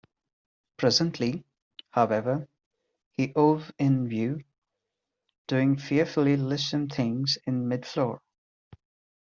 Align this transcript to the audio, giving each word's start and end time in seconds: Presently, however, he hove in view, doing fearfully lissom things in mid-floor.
Presently, 0.77 1.43
however, 1.91 2.47
he 3.11 3.31
hove 3.35 3.71
in 3.77 4.07
view, 4.09 4.43
doing 5.45 5.77
fearfully 5.77 6.35
lissom 6.37 6.87
things 6.89 7.37
in 7.45 7.67
mid-floor. 7.67 8.19